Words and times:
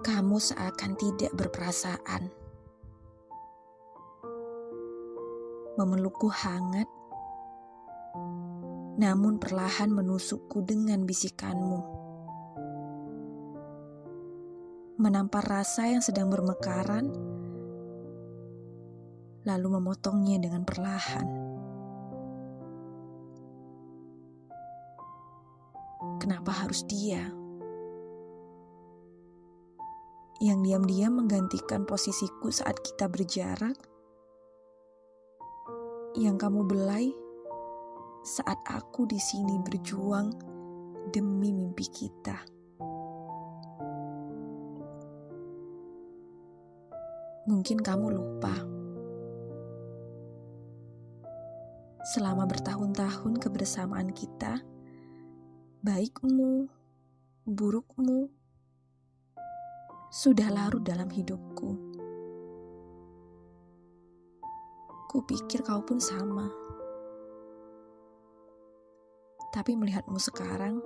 Kamu 0.00 0.40
seakan 0.40 0.96
tidak 0.96 1.28
berperasaan. 1.36 2.32
Memelukku 5.76 6.32
hangat, 6.32 6.88
namun 8.96 9.36
perlahan 9.36 9.92
menusukku 9.92 10.64
dengan 10.64 11.04
bisikanmu. 11.04 11.80
Menampar 14.96 15.44
rasa 15.44 15.92
yang 15.92 16.00
sedang 16.00 16.32
bermekaran, 16.32 17.12
lalu 19.44 19.68
memotongnya 19.68 20.40
dengan 20.40 20.64
perlahan. 20.64 21.28
Kenapa 26.20 26.52
harus 26.52 26.84
dia? 26.88 27.39
Yang 30.40 30.58
diam-diam 30.64 31.20
menggantikan 31.20 31.84
posisiku 31.84 32.48
saat 32.48 32.80
kita 32.80 33.12
berjarak, 33.12 33.76
yang 36.16 36.40
kamu 36.40 36.64
belai 36.64 37.12
saat 38.24 38.56
aku 38.64 39.04
di 39.04 39.20
sini 39.20 39.60
berjuang 39.60 40.32
demi 41.12 41.52
mimpi 41.52 41.84
kita. 41.92 42.40
Mungkin 47.44 47.84
kamu 47.84 48.06
lupa. 48.08 48.56
Selama 52.16 52.48
bertahun-tahun 52.48 53.44
kebersamaan 53.44 54.08
kita, 54.16 54.64
baikmu, 55.84 56.64
burukmu, 57.44 58.39
sudah 60.10 60.50
larut 60.50 60.82
dalam 60.82 61.06
hidupku. 61.06 61.70
Kupikir 65.06 65.62
kau 65.62 65.78
pun 65.86 66.02
sama. 66.02 66.50
Tapi 69.54 69.78
melihatmu 69.78 70.18
sekarang, 70.18 70.82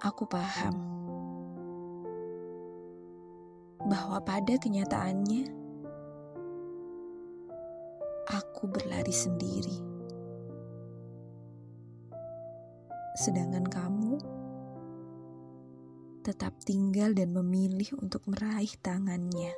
aku 0.00 0.24
paham 0.24 0.76
bahwa 3.84 4.20
pada 4.24 4.56
kenyataannya 4.56 5.52
aku 8.28 8.72
berlari 8.72 9.12
sendiri. 9.12 9.76
Sedangkan 13.20 13.68
kamu 13.68 14.37
tetap 16.28 16.52
tinggal 16.60 17.16
dan 17.16 17.32
memilih 17.32 17.96
untuk 18.04 18.20
meraih 18.28 18.68
tangannya. 18.84 19.56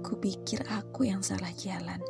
Kupikir 0.00 0.64
aku 0.64 1.12
yang 1.12 1.20
salah 1.20 1.52
jalan. 1.52 2.00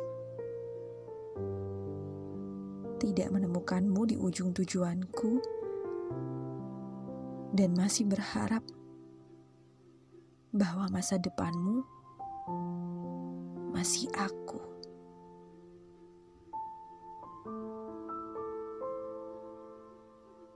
Tidak 3.03 3.27
menemukanmu 3.27 4.07
di 4.07 4.15
ujung 4.15 4.55
tujuanku 4.55 5.43
dan 7.51 7.75
masih 7.75 8.07
berharap 8.07 8.63
bahwa 10.55 10.87
masa 10.87 11.19
depanmu 11.19 11.83
masih 13.75 14.07
aku. 14.15 14.68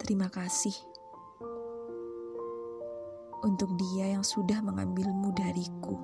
Terima 0.04 0.28
kasih 0.28 0.76
untuk 3.48 3.72
dia 3.80 4.11
yang 4.11 4.23
sudah 4.23 4.60
mengambilmu 4.60 5.32
dariku. 5.32 5.95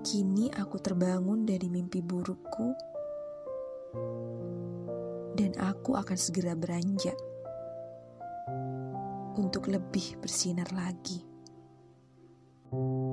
Kini 0.00 0.48
aku 0.56 0.80
terbangun 0.80 1.44
dari 1.44 1.68
mimpi 1.68 2.00
burukku, 2.00 2.72
dan 5.36 5.52
aku 5.60 5.92
akan 5.92 6.16
segera 6.16 6.56
beranjak 6.56 7.20
untuk 9.36 9.68
lebih 9.68 10.16
bersinar 10.24 10.72
lagi. 10.72 11.20
thank 12.66 12.82
you 12.82 13.05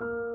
you 0.00 0.25